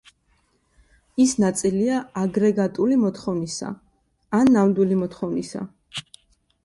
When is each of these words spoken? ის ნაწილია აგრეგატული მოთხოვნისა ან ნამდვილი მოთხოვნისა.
ის 1.25 1.33
ნაწილია 1.43 1.99
აგრეგატული 2.23 2.97
მოთხოვნისა 3.03 3.71
ან 4.39 4.53
ნამდვილი 4.59 4.99
მოთხოვნისა. 5.03 5.63